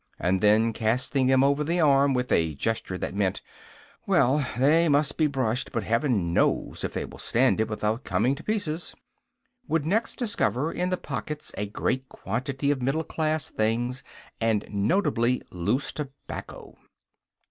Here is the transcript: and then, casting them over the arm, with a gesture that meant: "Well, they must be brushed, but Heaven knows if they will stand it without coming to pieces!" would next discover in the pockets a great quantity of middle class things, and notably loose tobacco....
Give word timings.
and 0.19 0.41
then, 0.41 0.73
casting 0.73 1.27
them 1.27 1.43
over 1.43 1.63
the 1.63 1.79
arm, 1.79 2.15
with 2.15 2.31
a 2.31 2.55
gesture 2.55 2.97
that 2.97 3.13
meant: 3.13 3.39
"Well, 4.07 4.43
they 4.57 4.89
must 4.89 5.15
be 5.15 5.27
brushed, 5.27 5.71
but 5.71 5.83
Heaven 5.83 6.33
knows 6.33 6.83
if 6.83 6.91
they 6.93 7.05
will 7.05 7.19
stand 7.19 7.61
it 7.61 7.67
without 7.69 8.03
coming 8.03 8.33
to 8.33 8.43
pieces!" 8.43 8.95
would 9.67 9.85
next 9.85 10.15
discover 10.17 10.73
in 10.73 10.89
the 10.89 10.97
pockets 10.97 11.51
a 11.55 11.67
great 11.67 12.09
quantity 12.09 12.71
of 12.71 12.81
middle 12.81 13.03
class 13.03 13.51
things, 13.51 14.01
and 14.39 14.65
notably 14.71 15.43
loose 15.51 15.91
tobacco.... 15.91 16.77